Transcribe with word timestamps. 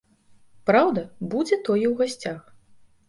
Праўда, 0.69 1.03
будзе 1.33 1.59
тое 1.67 1.85
ў 1.93 1.93
гасцях. 2.01 2.41